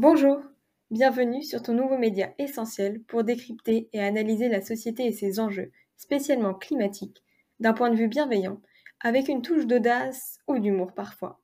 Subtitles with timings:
[0.00, 0.40] Bonjour,
[0.92, 5.72] bienvenue sur ton nouveau média essentiel pour décrypter et analyser la société et ses enjeux,
[5.96, 7.24] spécialement climatiques,
[7.58, 8.60] d'un point de vue bienveillant,
[9.00, 11.40] avec une touche d'audace ou d'humour parfois.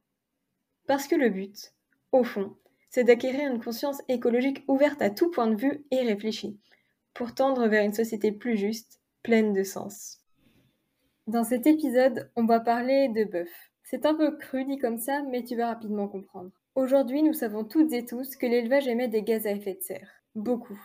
[0.86, 1.72] Parce que le but,
[2.12, 2.54] au fond,
[2.90, 6.56] c'est d'acquérir une conscience écologique ouverte à tout point de vue et réfléchie,
[7.12, 10.20] pour tendre vers une société plus juste, pleine de sens.
[11.26, 13.50] Dans cet épisode, on va parler de bœuf.
[13.82, 16.52] C'est un peu cru dit comme ça, mais tu vas rapidement comprendre.
[16.76, 20.10] Aujourd'hui, nous savons toutes et tous que l'élevage émet des gaz à effet de serre.
[20.34, 20.80] Beaucoup,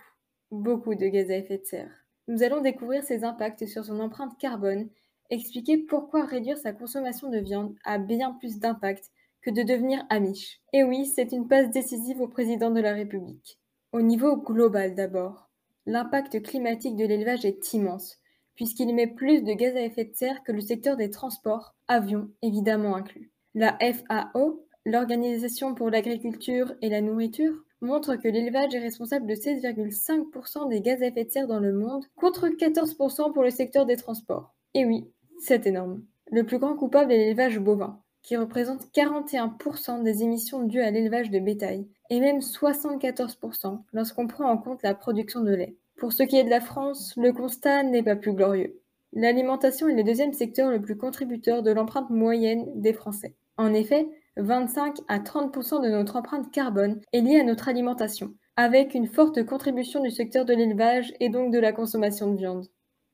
[0.52, 1.90] beaucoup de gaz à effet de serre.
[2.28, 4.88] Nous allons découvrir ses impacts sur son empreinte carbone,
[5.30, 9.10] expliquer pourquoi réduire sa consommation de viande a bien plus d'impact
[9.42, 10.60] que de devenir amiche.
[10.72, 13.58] Et oui, c'est une passe décisive au président de la République.
[13.90, 15.50] Au niveau global d'abord,
[15.86, 18.20] l'impact climatique de l'élevage est immense,
[18.54, 22.30] puisqu'il émet plus de gaz à effet de serre que le secteur des transports, avions
[22.42, 23.32] évidemment inclus.
[23.56, 30.68] La FAO L'Organisation pour l'agriculture et la nourriture montre que l'élevage est responsable de 16,5%
[30.70, 33.96] des gaz à effet de serre dans le monde, contre 14% pour le secteur des
[33.96, 34.54] transports.
[34.72, 36.02] Et oui, c'est énorme.
[36.30, 41.30] Le plus grand coupable est l'élevage bovin, qui représente 41% des émissions dues à l'élevage
[41.30, 45.76] de bétail, et même 74% lorsqu'on prend en compte la production de lait.
[45.98, 48.80] Pour ce qui est de la France, le constat n'est pas plus glorieux.
[49.12, 53.34] L'alimentation est le deuxième secteur le plus contributeur de l'empreinte moyenne des Français.
[53.56, 58.94] En effet, 25 à 30% de notre empreinte carbone est liée à notre alimentation, avec
[58.94, 62.66] une forte contribution du secteur de l'élevage et donc de la consommation de viande.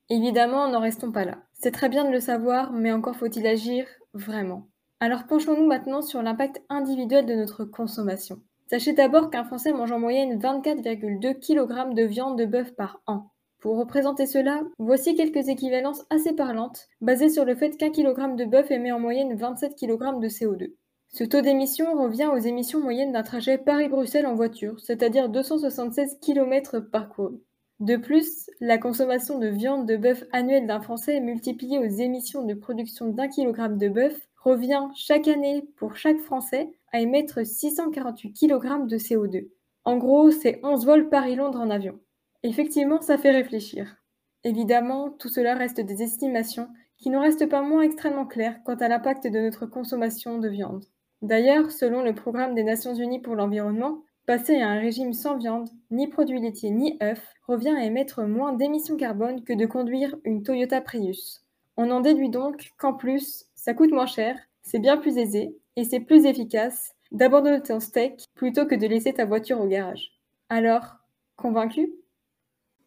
[0.09, 1.39] Évidemment, n'en restons pas là.
[1.53, 4.67] C'est très bien de le savoir, mais encore faut-il agir vraiment.
[4.99, 8.41] Alors penchons-nous maintenant sur l'impact individuel de notre consommation.
[8.69, 13.31] Sachez d'abord qu'un Français mange en moyenne 24,2 kg de viande de bœuf par an.
[13.59, 18.45] Pour représenter cela, voici quelques équivalences assez parlantes, basées sur le fait qu'un kg de
[18.45, 20.73] bœuf émet en moyenne 27 kg de CO2.
[21.09, 26.79] Ce taux d'émission revient aux émissions moyennes d'un trajet Paris-Bruxelles en voiture, c'est-à-dire 276 km
[26.79, 27.41] parcourus.
[27.79, 32.53] De plus, la consommation de viande de bœuf annuelle d'un Français multipliée aux émissions de
[32.53, 38.87] production d'un kilogramme de bœuf revient chaque année pour chaque Français à émettre 648 kg
[38.87, 39.49] de CO2.
[39.85, 41.99] En gros, c'est 11 vols Paris-Londres en avion.
[42.43, 43.97] Effectivement, ça fait réfléchir.
[44.43, 48.87] Évidemment, tout cela reste des estimations qui ne restent pas moins extrêmement claires quant à
[48.87, 50.85] l'impact de notre consommation de viande.
[51.21, 55.69] D'ailleurs, selon le Programme des Nations Unies pour l'environnement, passer à un régime sans viande,
[55.89, 60.43] ni produits laitiers ni œufs, revient à émettre moins d'émissions carbone que de conduire une
[60.43, 61.45] Toyota Prius.
[61.77, 65.85] On en déduit donc qu'en plus, ça coûte moins cher, c'est bien plus aisé et
[65.85, 70.11] c'est plus efficace d'abandonner ton steak plutôt que de laisser ta voiture au garage.
[70.49, 70.97] Alors,
[71.35, 71.93] convaincu?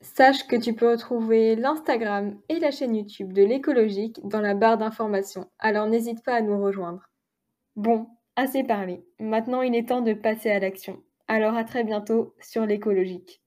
[0.03, 4.79] Sache que tu peux retrouver l'Instagram et la chaîne YouTube de l'écologique dans la barre
[4.79, 7.09] d'informations, alors n'hésite pas à nous rejoindre.
[7.77, 8.09] Bon,
[8.41, 9.05] Assez parlé.
[9.19, 11.03] Maintenant, il est temps de passer à l'action.
[11.29, 13.43] Alors à très bientôt sur l'écologique.